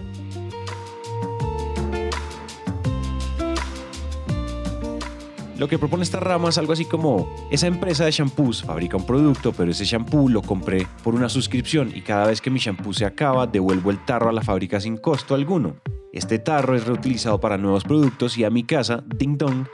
Lo 5.59 5.69
que 5.69 5.79
propone 5.79 6.03
esta 6.03 6.19
rama 6.19 6.49
es 6.49 6.59
algo 6.59 6.73
así 6.73 6.85
como, 6.85 7.33
esa 7.49 7.69
empresa 7.69 8.05
de 8.05 8.11
shampoos 8.11 8.65
fabrica 8.65 8.97
un 8.97 9.07
producto, 9.07 9.53
pero 9.53 9.71
ese 9.71 9.85
shampoo 9.85 10.29
lo 10.29 10.43
compré 10.43 10.89
por 11.05 11.15
una 11.15 11.29
suscripción 11.29 11.93
y 11.95 12.01
cada 12.01 12.27
vez 12.27 12.41
que 12.41 12.51
mi 12.51 12.59
shampoo 12.59 12.93
se 12.93 13.05
acaba, 13.05 13.47
devuelvo 13.47 13.93
el 13.93 14.05
tarro 14.05 14.29
a 14.29 14.33
la 14.33 14.43
fábrica 14.43 14.81
sin 14.81 14.97
costo 14.97 15.37
alguno. 15.37 15.77
Este 16.13 16.41
tarro 16.41 16.75
es 16.75 16.85
reutilizado 16.85 17.39
para 17.39 17.57
nuevos 17.57 17.85
productos 17.85 18.37
y 18.37 18.43
a 18.43 18.51
mi 18.51 18.65
casa, 18.65 19.05
ding 19.07 19.39
dong, 19.39 19.67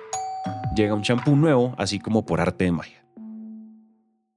llega 0.76 0.94
un 0.94 1.00
shampoo 1.00 1.34
nuevo, 1.34 1.74
así 1.78 1.98
como 1.98 2.26
por 2.26 2.42
arte 2.42 2.64
de 2.64 2.72
magia. 2.72 3.04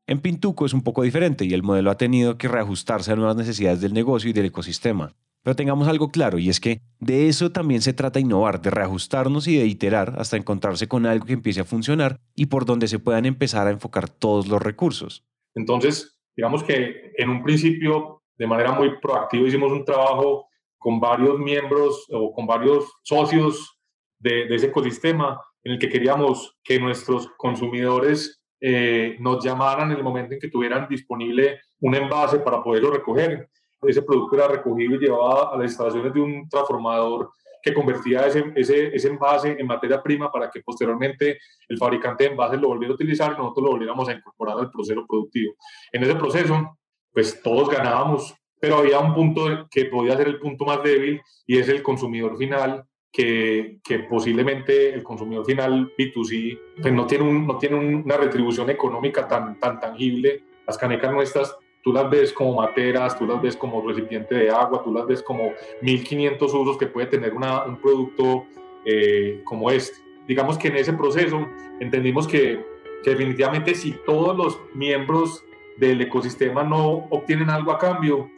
En 0.08 0.22
Pintuco 0.22 0.66
es 0.66 0.74
un 0.74 0.82
poco 0.82 1.04
diferente 1.04 1.44
y 1.44 1.54
el 1.54 1.64
modelo 1.64 1.92
ha 1.92 1.98
tenido 1.98 2.38
que 2.38 2.48
reajustarse 2.48 3.12
a 3.12 3.16
nuevas 3.18 3.36
necesidades 3.36 3.82
del 3.82 3.94
negocio 3.94 4.30
y 4.30 4.34
del 4.34 4.46
ecosistema. 4.46 5.14
Pero 5.44 5.56
tengamos 5.58 5.90
algo 5.90 6.10
claro 6.10 6.40
y 6.40 6.50
es 6.50 6.62
que 6.62 6.82
de 7.00 7.28
eso 7.28 7.52
también 7.52 7.82
se 7.82 7.94
trata 7.94 8.20
innovar, 8.20 8.62
de 8.62 8.70
reajustarnos 8.70 9.48
y 9.48 9.58
de 9.58 9.66
iterar 9.66 10.16
hasta 10.18 10.38
encontrarse 10.38 10.88
con 10.88 11.06
algo 11.06 11.26
que 11.26 11.34
empiece 11.34 11.60
a 11.60 11.66
funcionar 11.66 12.22
y 12.34 12.46
por 12.46 12.66
donde 12.66 12.88
se 12.88 13.00
puedan 13.00 13.26
empezar 13.26 13.68
a 13.68 13.72
enfocar 13.72 14.10
todos 14.10 14.48
los 14.48 14.62
recursos. 14.62 15.26
Entonces, 15.54 16.18
digamos 16.36 16.64
que 16.64 17.12
en 17.18 17.30
un 17.30 17.44
principio, 17.44 18.24
de 18.38 18.48
manera 18.48 18.72
muy 18.72 18.98
proactiva, 19.00 19.48
hicimos 19.48 19.72
un 19.74 19.84
trabajo 19.84 20.48
con 20.78 21.00
varios 21.02 21.38
miembros 21.40 22.08
o 22.10 22.34
con 22.34 22.48
varios 22.48 22.86
socios 23.04 23.78
de, 24.20 24.54
ese 24.56 24.68
ecosistema 24.68 25.40
en 25.64 25.74
el 25.74 25.80
que 25.80 25.90
queríamos 25.90 26.58
que 26.64 26.80
nuestros 26.80 27.28
consumidores 27.38 28.42
eh, 28.62 29.18
nos 29.20 29.44
llamaran 29.44 29.92
en 29.92 29.98
el 29.98 30.04
momento 30.04 30.34
en 30.34 30.40
que 30.40 30.50
tuvieran 30.50 30.88
disponible 30.90 31.60
un 31.82 31.96
envase 31.96 32.40
para 32.40 32.64
poderlo 32.64 32.92
recoger 32.92 33.50
ese 33.88 34.02
producto 34.02 34.36
era 34.36 34.48
recogido 34.48 34.96
y 34.96 35.00
llevado 35.00 35.54
a 35.54 35.58
las 35.58 35.72
instalaciones 35.72 36.14
de 36.14 36.20
un 36.20 36.50
transformador 36.50 37.32
que 37.64 37.74
convertía 37.74 38.28
ese, 38.28 38.52
ese, 38.56 38.94
ese, 38.94 39.08
envase 39.08 39.56
en 39.58 39.66
materia 39.66 40.04
prima 40.04 40.30
para 40.30 40.52
que 40.52 40.62
posteriormente 40.62 41.40
el 41.70 41.78
fabricante 41.78 42.26
de 42.26 42.32
envases 42.32 42.60
lo 42.60 42.68
volviera 42.68 42.92
a 42.92 42.96
utilizar 42.96 43.32
y 43.32 43.38
nosotros 43.38 43.64
lo 43.64 43.72
volviéramos 43.72 44.10
a 44.10 44.14
incorporar 44.14 44.58
al 44.60 44.70
proceso 44.70 45.06
productivo. 45.08 45.54
En 45.94 46.04
ese 46.04 46.16
proceso, 46.16 46.78
pues 47.14 47.42
todos 47.42 47.70
ganábamos, 47.70 48.36
pero 48.60 48.78
había 48.78 49.00
un 49.00 49.14
punto 49.14 49.68
que 49.72 49.86
podía 49.86 50.18
ser 50.18 50.28
el 50.28 50.40
punto 50.40 50.66
más 50.66 50.84
débil 50.84 51.22
y 51.48 51.58
es 51.58 51.70
el 51.70 51.82
consumidor 51.82 52.38
final 52.38 52.84
que, 53.14 53.80
que, 53.84 54.00
posiblemente 54.00 54.94
el 54.94 55.04
consumidor 55.04 55.46
final 55.46 55.94
B2C 55.98 56.60
pues 56.82 56.94
no 56.94 57.06
tiene, 57.06 57.24
un, 57.24 57.48
no 57.48 57.58
tiene 57.58 57.76
una 57.78 58.18
retribución 58.18 58.70
económica 58.72 59.28
tan, 59.28 59.58
tan 59.60 59.80
tangible. 59.80 60.44
Las 60.66 60.78
canecas 60.78 61.14
nuestras 61.14 61.56
tú 61.84 61.92
las 61.92 62.10
ves 62.10 62.32
como 62.34 62.56
materas, 62.56 63.18
tú 63.18 63.28
las 63.28 63.42
ves 63.42 63.58
como 63.58 63.86
recipiente 63.86 64.34
de 64.34 64.50
agua, 64.50 64.82
tú 64.84 64.92
las 64.94 65.06
ves 65.06 65.22
como 65.22 65.52
1500 65.82 66.54
usos 66.54 66.78
que 66.78 66.88
puede 66.88 67.08
tener 67.08 67.34
una, 67.34 67.66
un 67.66 67.78
producto 67.78 68.46
eh, 68.86 69.42
como 69.44 69.70
este. 69.70 69.98
Digamos 70.28 70.58
que 70.58 70.70
en 70.70 70.78
ese 70.78 70.94
proceso 70.94 71.46
entendimos 71.80 72.28
que, 72.28 72.64
que 73.04 73.10
definitivamente 73.12 73.76
si 73.76 73.92
todos 74.06 74.36
los 74.36 74.60
miembros 74.74 75.44
del 75.78 76.02
ecosistema 76.02 76.64
no 76.64 77.08
obtienen 77.10 77.50
algo 77.50 77.72
a 77.72 77.78
cambio, 77.78 78.30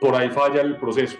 por 0.00 0.14
ahí 0.14 0.30
falla 0.30 0.62
el 0.62 0.76
proceso. 0.78 1.18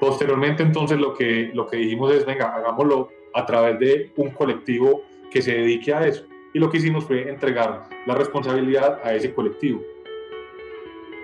Posteriormente 0.00 0.62
entonces 0.62 0.98
lo 0.98 1.12
que, 1.14 1.50
lo 1.52 1.66
que 1.66 1.76
dijimos 1.76 2.12
es, 2.12 2.24
venga, 2.24 2.54
hagámoslo 2.54 3.10
a 3.34 3.44
través 3.44 3.78
de 3.78 4.12
un 4.16 4.30
colectivo 4.30 5.02
que 5.30 5.42
se 5.42 5.52
dedique 5.52 5.92
a 5.92 6.06
eso. 6.06 6.24
Y 6.54 6.58
lo 6.58 6.70
que 6.70 6.78
hicimos 6.78 7.04
fue 7.04 7.28
entregar 7.28 7.90
la 8.06 8.14
responsabilidad 8.14 9.00
a 9.04 9.14
ese 9.14 9.34
colectivo 9.34 9.82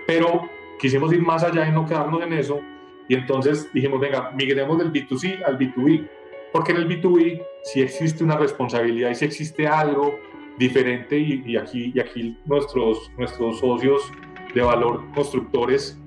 pero 0.07 0.49
quisimos 0.79 1.13
ir 1.13 1.21
más 1.21 1.43
allá 1.43 1.67
y 1.67 1.71
no 1.71 1.85
quedarnos 1.85 2.21
en 2.23 2.33
eso. 2.33 2.59
Y 3.07 3.15
entonces 3.15 3.69
dijimos, 3.73 3.99
venga, 3.99 4.31
migremos 4.31 4.77
del 4.77 4.91
B2C 4.91 5.43
al 5.45 5.57
B2B, 5.57 6.07
porque 6.51 6.71
en 6.71 6.77
el 6.77 6.87
B2B 6.87 7.43
sí 7.63 7.81
existe 7.81 8.23
una 8.23 8.37
responsabilidad 8.37 9.09
y 9.09 9.15
sí 9.15 9.25
existe 9.25 9.67
algo 9.67 10.19
diferente 10.57 11.17
y, 11.17 11.57
aquí, 11.57 11.91
y 11.93 11.99
aquí 11.99 12.37
nuestros, 12.45 13.11
nuestros 13.17 13.59
socios 13.59 14.01
de 14.53 14.61
valor 14.61 15.03
constructores 15.15 15.99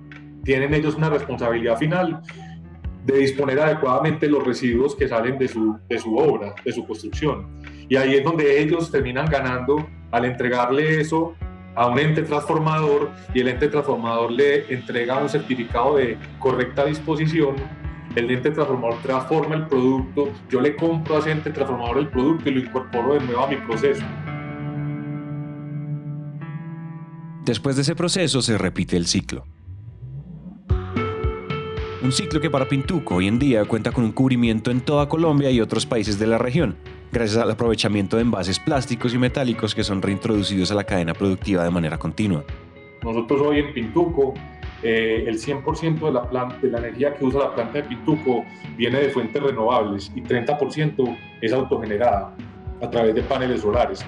tienen 0.44 0.72
ellos 0.72 0.94
una 0.94 1.10
responsabilidad 1.10 1.76
final 1.76 2.22
de 3.04 3.18
disponer 3.18 3.58
adecuadamente 3.60 4.28
los 4.28 4.44
residuos 4.44 4.94
que 4.94 5.08
salen 5.08 5.38
de 5.38 5.48
su, 5.48 5.78
de 5.88 5.98
su 5.98 6.16
obra, 6.16 6.54
de 6.64 6.72
su 6.72 6.86
construcción. 6.86 7.62
Y 7.88 7.96
ahí 7.96 8.14
es 8.14 8.24
donde 8.24 8.60
ellos 8.60 8.90
terminan 8.90 9.26
ganando 9.26 9.88
al 10.10 10.24
entregarle 10.24 11.00
eso 11.00 11.34
a 11.76 11.86
un 11.86 11.98
ente 11.98 12.22
transformador 12.22 13.12
y 13.34 13.40
el 13.40 13.48
ente 13.48 13.68
transformador 13.68 14.32
le 14.32 14.72
entrega 14.72 15.18
un 15.18 15.28
certificado 15.28 15.96
de 15.96 16.18
correcta 16.38 16.86
disposición. 16.86 17.56
El 18.16 18.30
ente 18.30 18.50
transformador 18.50 19.00
transforma 19.02 19.54
el 19.54 19.66
producto, 19.66 20.30
yo 20.48 20.60
le 20.62 20.74
compro 20.74 21.16
a 21.16 21.18
ese 21.18 21.32
ente 21.32 21.50
transformador 21.50 21.98
el 21.98 22.08
producto 22.08 22.48
y 22.48 22.54
lo 22.54 22.60
incorporo 22.60 23.14
de 23.14 23.20
nuevo 23.20 23.44
a 23.44 23.46
mi 23.46 23.56
proceso. 23.56 24.02
Después 27.44 27.76
de 27.76 27.82
ese 27.82 27.94
proceso 27.94 28.42
se 28.42 28.58
repite 28.58 28.96
el 28.96 29.06
ciclo. 29.06 29.44
Un 32.02 32.12
ciclo 32.12 32.40
que 32.40 32.50
para 32.50 32.68
Pintuco 32.68 33.16
hoy 33.16 33.26
en 33.26 33.38
día 33.38 33.64
cuenta 33.64 33.90
con 33.90 34.04
un 34.04 34.12
cubrimiento 34.12 34.70
en 34.70 34.82
toda 34.82 35.08
Colombia 35.08 35.50
y 35.50 35.62
otros 35.62 35.86
países 35.86 36.18
de 36.18 36.26
la 36.26 36.36
región, 36.36 36.76
gracias 37.10 37.42
al 37.42 37.50
aprovechamiento 37.50 38.16
de 38.16 38.22
envases 38.22 38.60
plásticos 38.60 39.14
y 39.14 39.18
metálicos 39.18 39.74
que 39.74 39.82
son 39.82 40.02
reintroducidos 40.02 40.70
a 40.70 40.74
la 40.74 40.84
cadena 40.84 41.14
productiva 41.14 41.64
de 41.64 41.70
manera 41.70 41.96
continua. 41.96 42.44
Nosotros 43.02 43.40
hoy 43.40 43.60
en 43.60 43.72
Pintuco, 43.72 44.34
eh, 44.82 45.24
el 45.26 45.38
100% 45.38 46.06
de 46.06 46.12
la, 46.12 46.28
planta, 46.28 46.58
de 46.60 46.70
la 46.70 46.78
energía 46.78 47.14
que 47.14 47.24
usa 47.24 47.40
la 47.40 47.54
planta 47.54 47.78
de 47.78 47.84
Pintuco 47.84 48.44
viene 48.76 49.00
de 49.00 49.08
fuentes 49.08 49.42
renovables 49.42 50.12
y 50.14 50.20
30% 50.20 51.16
es 51.40 51.52
autogenerada 51.52 52.36
a 52.82 52.90
través 52.90 53.14
de 53.14 53.22
paneles 53.22 53.62
solares. 53.62 54.04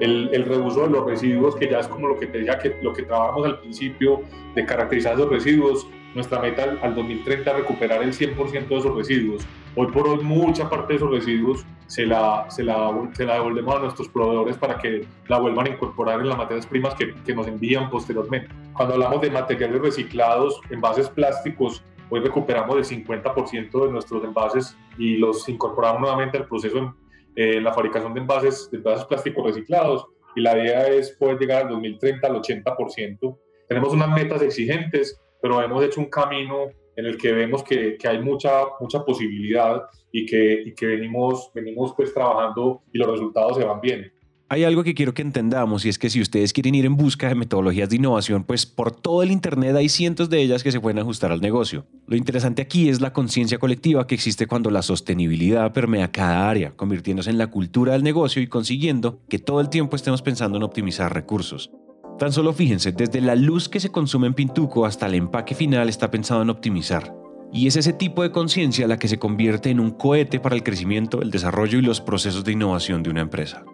El, 0.00 0.30
el, 0.32 0.44
reuso 0.44 0.84
de 0.84 0.90
los 0.90 1.04
residuos, 1.04 1.56
que 1.56 1.68
ya 1.68 1.78
es 1.78 1.88
como 1.88 2.08
lo 2.08 2.18
que 2.18 2.26
te 2.26 2.38
decía, 2.38 2.58
que 2.58 2.76
lo 2.82 2.92
que 2.92 3.02
trabajamos 3.02 3.46
al 3.46 3.60
principio, 3.60 4.22
de 4.54 4.64
caracterizar 4.64 5.14
esos 5.14 5.28
residuos, 5.28 5.86
nuestra 6.14 6.40
meta 6.40 6.76
al 6.82 6.94
2030 6.94 7.50
es 7.50 7.56
recuperar 7.56 8.02
el 8.02 8.12
100% 8.12 8.68
de 8.68 8.76
esos 8.76 8.96
residuos. 8.96 9.46
Hoy 9.76 9.86
por 9.88 10.08
hoy 10.08 10.24
mucha 10.24 10.68
parte 10.68 10.94
de 10.94 10.96
esos 10.96 11.10
residuos 11.10 11.64
se 11.86 12.04
la, 12.04 12.46
se 12.50 12.64
la, 12.64 12.90
se 13.12 13.24
la 13.24 13.34
devolvemos 13.34 13.76
a 13.76 13.78
nuestros 13.80 14.08
proveedores 14.08 14.56
para 14.56 14.78
que 14.78 15.06
la 15.28 15.38
vuelvan 15.38 15.66
a 15.66 15.70
incorporar 15.70 16.20
en 16.20 16.28
las 16.28 16.38
materias 16.38 16.66
primas 16.66 16.94
que, 16.94 17.14
que 17.24 17.34
nos 17.34 17.46
envían 17.46 17.90
posteriormente. 17.90 18.48
Cuando 18.72 18.94
hablamos 18.94 19.20
de 19.20 19.30
materiales 19.30 19.80
reciclados, 19.80 20.60
envases 20.70 21.08
plásticos, 21.08 21.84
hoy 22.08 22.20
recuperamos 22.20 22.76
el 22.76 23.04
50% 23.04 23.86
de 23.86 23.92
nuestros 23.92 24.24
envases 24.24 24.76
y 24.98 25.16
los 25.16 25.48
incorporamos 25.48 26.00
nuevamente 26.00 26.38
al 26.38 26.46
proceso 26.46 26.94
eh, 27.36 27.60
la 27.60 27.72
fabricación 27.72 28.14
de 28.14 28.20
envases, 28.20 28.68
de 28.70 28.78
envases 28.78 29.06
plásticos 29.06 29.44
reciclados 29.44 30.06
y 30.34 30.40
la 30.40 30.56
idea 30.58 30.86
es 30.88 31.12
poder 31.12 31.38
llegar 31.38 31.62
al 31.62 31.70
2030 31.70 32.26
al 32.26 32.34
80%. 32.36 33.38
Tenemos 33.68 33.92
unas 33.92 34.08
metas 34.10 34.42
exigentes, 34.42 35.20
pero 35.40 35.62
hemos 35.62 35.82
hecho 35.84 36.00
un 36.00 36.10
camino 36.10 36.68
en 36.96 37.06
el 37.06 37.16
que 37.16 37.32
vemos 37.32 37.62
que, 37.62 37.96
hay 38.04 38.20
mucha, 38.20 38.64
mucha 38.80 39.04
posibilidad 39.04 39.82
y 40.12 40.26
que, 40.26 40.74
que 40.76 40.86
venimos, 40.86 41.50
venimos 41.54 41.94
pues 41.96 42.12
trabajando 42.12 42.82
y 42.92 42.98
los 42.98 43.10
resultados 43.10 43.56
se 43.56 43.64
van 43.64 43.80
bien. 43.80 44.12
Hay 44.52 44.64
algo 44.64 44.82
que 44.82 44.94
quiero 44.94 45.14
que 45.14 45.22
entendamos 45.22 45.84
y 45.84 45.90
es 45.90 45.96
que 45.96 46.10
si 46.10 46.20
ustedes 46.20 46.52
quieren 46.52 46.74
ir 46.74 46.84
en 46.84 46.96
busca 46.96 47.28
de 47.28 47.36
metodologías 47.36 47.88
de 47.88 47.94
innovación, 47.94 48.42
pues 48.42 48.66
por 48.66 48.90
todo 48.90 49.22
el 49.22 49.30
Internet 49.30 49.76
hay 49.76 49.88
cientos 49.88 50.28
de 50.28 50.42
ellas 50.42 50.64
que 50.64 50.72
se 50.72 50.80
pueden 50.80 50.98
ajustar 50.98 51.30
al 51.30 51.40
negocio. 51.40 51.86
Lo 52.08 52.16
interesante 52.16 52.60
aquí 52.60 52.88
es 52.88 53.00
la 53.00 53.12
conciencia 53.12 53.58
colectiva 53.58 54.08
que 54.08 54.16
existe 54.16 54.48
cuando 54.48 54.72
la 54.72 54.82
sostenibilidad 54.82 55.72
permea 55.72 56.10
cada 56.10 56.50
área, 56.50 56.72
convirtiéndose 56.72 57.30
en 57.30 57.38
la 57.38 57.46
cultura 57.46 57.92
del 57.92 58.02
negocio 58.02 58.42
y 58.42 58.48
consiguiendo 58.48 59.20
que 59.28 59.38
todo 59.38 59.60
el 59.60 59.68
tiempo 59.68 59.94
estemos 59.94 60.20
pensando 60.20 60.56
en 60.56 60.64
optimizar 60.64 61.14
recursos. 61.14 61.70
Tan 62.18 62.32
solo 62.32 62.52
fíjense, 62.52 62.90
desde 62.90 63.20
la 63.20 63.36
luz 63.36 63.68
que 63.68 63.78
se 63.78 63.92
consume 63.92 64.26
en 64.26 64.34
Pintuco 64.34 64.84
hasta 64.84 65.06
el 65.06 65.14
empaque 65.14 65.54
final 65.54 65.88
está 65.88 66.10
pensado 66.10 66.42
en 66.42 66.50
optimizar. 66.50 67.14
Y 67.52 67.68
es 67.68 67.76
ese 67.76 67.92
tipo 67.92 68.24
de 68.24 68.32
conciencia 68.32 68.88
la 68.88 68.98
que 68.98 69.06
se 69.06 69.20
convierte 69.20 69.70
en 69.70 69.78
un 69.78 69.92
cohete 69.92 70.40
para 70.40 70.56
el 70.56 70.64
crecimiento, 70.64 71.22
el 71.22 71.30
desarrollo 71.30 71.78
y 71.78 71.82
los 71.82 72.00
procesos 72.00 72.42
de 72.42 72.50
innovación 72.50 73.04
de 73.04 73.10
una 73.10 73.20
empresa. 73.20 73.64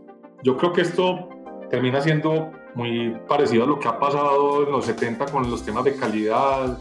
Yo 0.46 0.56
creo 0.56 0.72
que 0.72 0.82
esto 0.82 1.28
termina 1.70 2.00
siendo 2.00 2.52
muy 2.76 3.16
parecido 3.26 3.64
a 3.64 3.66
lo 3.66 3.80
que 3.80 3.88
ha 3.88 3.98
pasado 3.98 4.62
en 4.62 4.70
los 4.70 4.84
70 4.84 5.26
con 5.26 5.50
los 5.50 5.64
temas 5.64 5.82
de 5.82 5.96
calidad, 5.96 6.78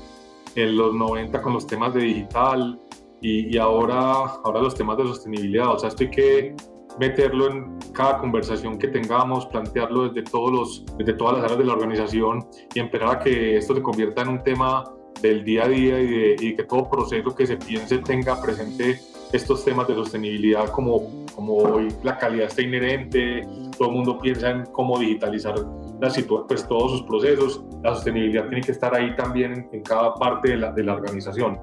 en 0.53 0.77
los 0.77 0.93
90 0.93 1.41
con 1.41 1.53
los 1.53 1.65
temas 1.65 1.91
de 1.95 2.01
digital 2.01 2.79
y, 3.21 3.57
ahora, 3.57 4.35
ahora 4.43 4.61
los 4.61 4.75
temas 4.75 4.97
de 4.97 5.05
sostenibilidad. 5.05 5.73
O 5.73 5.79
sea, 5.79 5.89
esto 5.89 6.03
hay 6.03 6.11
que 6.11 6.55
meterlo 6.99 7.49
en 7.49 7.79
cada 7.91 8.19
conversación 8.19 8.77
que 8.77 8.87
tengamos, 8.87 9.47
plantearlo 9.47 10.09
desde, 10.09 10.29
todos 10.29 10.51
los, 10.51 10.85
desde 10.99 11.13
todas 11.13 11.37
las 11.37 11.45
áreas 11.45 11.57
de 11.57 11.65
la 11.65 11.73
organización 11.73 12.47
y 12.71 12.79
esperar 12.81 13.15
a 13.15 13.19
que 13.19 13.57
esto 13.57 13.73
se 13.73 13.81
convierta 13.81 14.21
en 14.21 14.27
un 14.27 14.43
tema 14.43 14.83
del 15.23 15.43
día 15.43 15.63
a 15.63 15.69
día 15.69 15.99
y, 15.99 16.55
que 16.55 16.63
todo 16.65 16.87
proceso 16.87 17.33
que 17.33 17.47
se 17.47 17.57
piense 17.57 17.97
tenga 17.97 18.39
presente 18.39 18.99
estos 19.35 19.63
temas 19.65 19.87
de 19.87 19.95
sostenibilidad 19.95 20.69
como, 20.69 21.25
como 21.35 21.55
hoy 21.57 21.87
la 22.03 22.17
calidad 22.17 22.47
está 22.47 22.61
inherente, 22.61 23.47
todo 23.77 23.89
el 23.89 23.95
mundo 23.95 24.19
piensa 24.19 24.49
en 24.49 24.65
cómo 24.67 24.97
digitalizar 24.99 25.55
la 26.01 26.09
pues, 26.47 26.67
todos 26.67 26.91
sus 26.91 27.03
procesos, 27.03 27.63
la 27.83 27.95
sostenibilidad 27.95 28.47
tiene 28.47 28.61
que 28.61 28.71
estar 28.71 28.93
ahí 28.95 29.15
también 29.15 29.67
en, 29.71 29.81
cada 29.81 30.13
parte 30.15 30.51
de 30.51 30.57
la, 30.57 30.71
de 30.71 30.83
la 30.83 30.93
organización. 30.93 31.59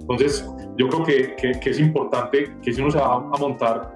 Entonces, 0.00 0.48
yo 0.76 0.88
creo 0.88 1.04
que, 1.04 1.36
que, 1.36 1.60
que, 1.60 1.70
es 1.70 1.80
importante 1.80 2.56
que 2.62 2.72
si 2.72 2.80
uno 2.80 2.90
se 2.90 2.98
va 2.98 3.14
a 3.14 3.38
montar 3.38 3.94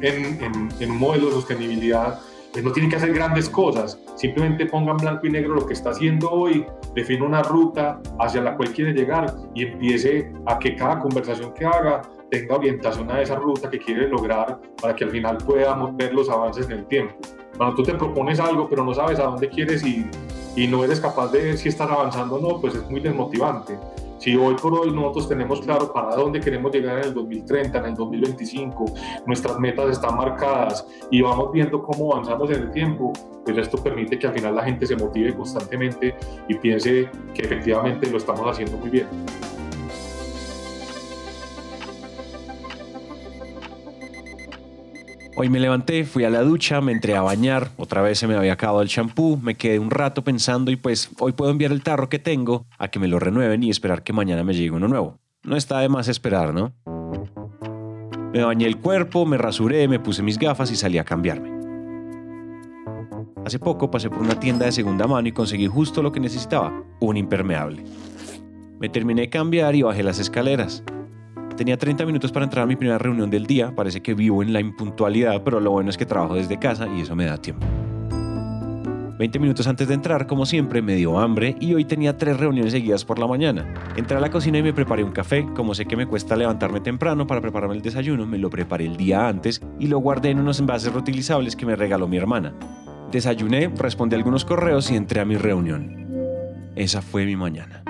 en, 0.00 0.42
en, 0.80 0.90
un 0.90 0.98
modelo 0.98 1.26
de 1.26 1.32
sostenibilidad, 1.32 2.18
no 2.62 2.72
tiene 2.72 2.88
que 2.88 2.96
hacer 2.96 3.12
grandes 3.12 3.48
cosas, 3.48 3.98
simplemente 4.14 4.66
ponga 4.66 4.92
en 4.92 4.98
blanco 4.98 5.26
y 5.26 5.30
negro 5.30 5.54
lo 5.54 5.66
que 5.66 5.72
está 5.72 5.90
haciendo 5.90 6.30
hoy, 6.30 6.64
define 6.94 7.24
una 7.24 7.42
ruta 7.42 8.00
hacia 8.20 8.40
la 8.42 8.56
cual 8.56 8.72
quiere 8.72 8.92
llegar 8.92 9.34
y 9.54 9.64
empiece 9.64 10.32
a 10.46 10.58
que 10.58 10.76
cada 10.76 11.00
conversación 11.00 11.52
que 11.54 11.64
haga 11.64 12.02
tenga 12.30 12.56
orientación 12.56 13.10
a 13.10 13.20
esa 13.20 13.36
ruta 13.36 13.70
que 13.70 13.78
quiere 13.78 14.08
lograr 14.08 14.60
para 14.80 14.94
que 14.94 15.04
al 15.04 15.10
final 15.10 15.38
podamos 15.38 15.96
ver 15.96 16.14
los 16.14 16.28
avances 16.28 16.66
en 16.66 16.78
el 16.78 16.86
tiempo. 16.86 17.14
Cuando 17.56 17.76
tú 17.76 17.82
te 17.82 17.94
propones 17.94 18.40
algo 18.40 18.68
pero 18.68 18.84
no 18.84 18.94
sabes 18.94 19.18
a 19.18 19.24
dónde 19.24 19.48
quieres 19.48 19.84
ir 19.84 20.10
y 20.56 20.66
no 20.66 20.84
eres 20.84 21.00
capaz 21.00 21.32
de 21.32 21.42
ver 21.42 21.58
si 21.58 21.68
estás 21.68 21.90
avanzando 21.90 22.36
o 22.36 22.40
no, 22.40 22.60
pues 22.60 22.74
es 22.74 22.88
muy 22.88 23.00
desmotivante. 23.00 23.76
Si 24.24 24.34
hoy 24.36 24.54
por 24.54 24.72
hoy 24.72 24.90
nosotros 24.90 25.28
tenemos 25.28 25.60
claro 25.60 25.92
para 25.92 26.16
dónde 26.16 26.40
queremos 26.40 26.72
llegar 26.72 26.96
en 26.96 27.08
el 27.08 27.12
2030, 27.12 27.76
en 27.78 27.84
el 27.84 27.94
2025, 27.94 28.86
nuestras 29.26 29.58
metas 29.58 29.90
están 29.90 30.16
marcadas 30.16 30.86
y 31.10 31.20
vamos 31.20 31.52
viendo 31.52 31.82
cómo 31.82 32.10
avanzamos 32.10 32.50
en 32.52 32.62
el 32.62 32.70
tiempo, 32.70 33.12
pues 33.44 33.58
esto 33.58 33.76
permite 33.76 34.18
que 34.18 34.26
al 34.26 34.32
final 34.32 34.54
la 34.54 34.64
gente 34.64 34.86
se 34.86 34.96
motive 34.96 35.34
constantemente 35.34 36.14
y 36.48 36.54
piense 36.54 37.10
que 37.34 37.42
efectivamente 37.42 38.10
lo 38.10 38.16
estamos 38.16 38.50
haciendo 38.50 38.78
muy 38.78 38.88
bien. 38.88 39.08
Hoy 45.36 45.48
me 45.48 45.58
levanté, 45.58 46.04
fui 46.04 46.22
a 46.22 46.30
la 46.30 46.42
ducha, 46.42 46.80
me 46.80 46.92
entré 46.92 47.16
a 47.16 47.22
bañar, 47.22 47.70
otra 47.76 48.02
vez 48.02 48.20
se 48.20 48.28
me 48.28 48.36
había 48.36 48.52
acabado 48.52 48.82
el 48.82 48.88
champú, 48.88 49.36
me 49.42 49.56
quedé 49.56 49.80
un 49.80 49.90
rato 49.90 50.22
pensando 50.22 50.70
y 50.70 50.76
pues 50.76 51.10
hoy 51.18 51.32
puedo 51.32 51.50
enviar 51.50 51.72
el 51.72 51.82
tarro 51.82 52.08
que 52.08 52.20
tengo 52.20 52.66
a 52.78 52.86
que 52.86 53.00
me 53.00 53.08
lo 53.08 53.18
renueven 53.18 53.64
y 53.64 53.70
esperar 53.70 54.04
que 54.04 54.12
mañana 54.12 54.44
me 54.44 54.54
llegue 54.54 54.70
uno 54.70 54.86
nuevo. 54.86 55.18
No 55.42 55.56
está 55.56 55.80
de 55.80 55.88
más 55.88 56.06
esperar, 56.06 56.54
¿no? 56.54 56.72
Me 58.32 58.44
bañé 58.44 58.66
el 58.66 58.78
cuerpo, 58.78 59.26
me 59.26 59.36
rasuré, 59.36 59.88
me 59.88 59.98
puse 59.98 60.22
mis 60.22 60.38
gafas 60.38 60.70
y 60.70 60.76
salí 60.76 60.98
a 60.98 61.04
cambiarme. 61.04 61.52
Hace 63.44 63.58
poco 63.58 63.90
pasé 63.90 64.10
por 64.10 64.20
una 64.20 64.38
tienda 64.38 64.66
de 64.66 64.72
segunda 64.72 65.08
mano 65.08 65.26
y 65.26 65.32
conseguí 65.32 65.66
justo 65.66 66.00
lo 66.00 66.12
que 66.12 66.20
necesitaba, 66.20 66.72
un 67.00 67.16
impermeable. 67.16 67.82
Me 68.78 68.88
terminé 68.88 69.22
de 69.22 69.30
cambiar 69.30 69.74
y 69.74 69.82
bajé 69.82 70.04
las 70.04 70.20
escaleras. 70.20 70.84
Tenía 71.56 71.76
30 71.76 72.04
minutos 72.04 72.32
para 72.32 72.44
entrar 72.44 72.64
a 72.64 72.66
mi 72.66 72.74
primera 72.74 72.98
reunión 72.98 73.30
del 73.30 73.46
día, 73.46 73.72
parece 73.74 74.02
que 74.02 74.14
vivo 74.14 74.42
en 74.42 74.52
la 74.52 74.60
impuntualidad, 74.60 75.42
pero 75.44 75.60
lo 75.60 75.70
bueno 75.70 75.88
es 75.88 75.96
que 75.96 76.04
trabajo 76.04 76.34
desde 76.34 76.58
casa 76.58 76.88
y 76.88 77.02
eso 77.02 77.14
me 77.14 77.26
da 77.26 77.36
tiempo. 77.36 77.64
20 79.16 79.38
minutos 79.38 79.68
antes 79.68 79.86
de 79.86 79.94
entrar, 79.94 80.26
como 80.26 80.44
siempre, 80.44 80.82
me 80.82 80.96
dio 80.96 81.20
hambre 81.20 81.54
y 81.60 81.72
hoy 81.74 81.84
tenía 81.84 82.18
tres 82.18 82.36
reuniones 82.36 82.72
seguidas 82.72 83.04
por 83.04 83.20
la 83.20 83.28
mañana. 83.28 83.72
Entré 83.96 84.16
a 84.16 84.20
la 84.20 84.30
cocina 84.30 84.58
y 84.58 84.64
me 84.64 84.72
preparé 84.72 85.04
un 85.04 85.12
café. 85.12 85.46
Como 85.54 85.74
sé 85.76 85.86
que 85.86 85.96
me 85.96 86.06
cuesta 86.06 86.34
levantarme 86.34 86.80
temprano 86.80 87.24
para 87.24 87.40
prepararme 87.40 87.76
el 87.76 87.82
desayuno, 87.82 88.26
me 88.26 88.38
lo 88.38 88.50
preparé 88.50 88.86
el 88.86 88.96
día 88.96 89.28
antes 89.28 89.62
y 89.78 89.86
lo 89.86 90.00
guardé 90.00 90.30
en 90.30 90.40
unos 90.40 90.58
envases 90.58 90.92
reutilizables 90.92 91.54
que 91.54 91.66
me 91.66 91.76
regaló 91.76 92.08
mi 92.08 92.16
hermana. 92.16 92.52
Desayuné, 93.12 93.68
respondí 93.78 94.16
algunos 94.16 94.44
correos 94.44 94.90
y 94.90 94.96
entré 94.96 95.20
a 95.20 95.24
mi 95.24 95.36
reunión. 95.36 96.08
Esa 96.74 97.00
fue 97.00 97.24
mi 97.24 97.36
mañana. 97.36 97.84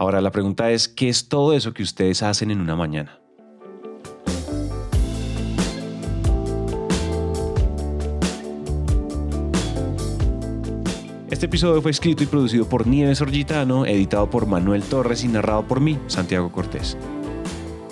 Ahora 0.00 0.22
la 0.22 0.30
pregunta 0.30 0.70
es, 0.70 0.88
¿qué 0.88 1.10
es 1.10 1.28
todo 1.28 1.52
eso 1.52 1.74
que 1.74 1.82
ustedes 1.82 2.22
hacen 2.22 2.50
en 2.50 2.62
una 2.62 2.74
mañana? 2.74 3.20
Este 11.30 11.44
episodio 11.44 11.82
fue 11.82 11.90
escrito 11.90 12.22
y 12.22 12.26
producido 12.26 12.66
por 12.66 12.86
Nieves 12.86 13.20
Orgitano, 13.20 13.84
editado 13.84 14.30
por 14.30 14.46
Manuel 14.46 14.82
Torres 14.84 15.22
y 15.22 15.28
narrado 15.28 15.68
por 15.68 15.80
mí, 15.80 15.98
Santiago 16.06 16.50
Cortés. 16.50 16.96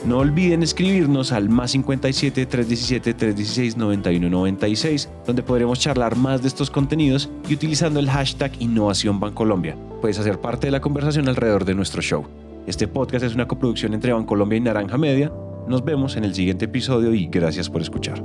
No 0.04 0.18
olviden 0.18 0.62
escribirnos 0.62 1.32
al 1.32 1.48
más 1.48 1.72
57 1.72 2.46
317 2.46 3.14
316 3.14 3.76
9196, 3.76 5.08
donde 5.26 5.42
podremos 5.42 5.80
charlar 5.80 6.16
más 6.16 6.40
de 6.40 6.48
estos 6.48 6.70
contenidos 6.70 7.28
y 7.48 7.54
utilizando 7.54 7.98
el 7.98 8.08
hashtag 8.08 8.52
Innovación 8.60 9.18
Bancolombia. 9.18 9.76
Puedes 10.00 10.18
hacer 10.18 10.40
parte 10.40 10.68
de 10.68 10.70
la 10.70 10.80
conversación 10.80 11.28
alrededor 11.28 11.64
de 11.64 11.74
nuestro 11.74 12.00
show. 12.00 12.24
Este 12.66 12.86
podcast 12.86 13.24
es 13.24 13.34
una 13.34 13.48
coproducción 13.48 13.92
entre 13.92 14.12
Bancolombia 14.12 14.58
y 14.58 14.60
Naranja 14.60 14.98
Media. 14.98 15.32
Nos 15.66 15.84
vemos 15.84 16.16
en 16.16 16.24
el 16.24 16.34
siguiente 16.34 16.66
episodio 16.66 17.12
y 17.12 17.26
gracias 17.26 17.68
por 17.68 17.82
escuchar. 17.82 18.22